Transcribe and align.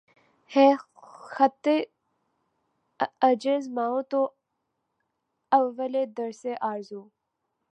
ہے 0.55 0.67
خطِ 1.33 1.65
عجز 3.27 3.63
مَاو 3.75 3.97
تُو 4.09 4.21
اَوّلِ 5.57 5.95
درسِ 6.17 6.41
آرزو 6.71 7.01